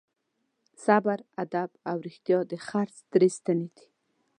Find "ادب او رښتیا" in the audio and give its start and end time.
1.43-2.39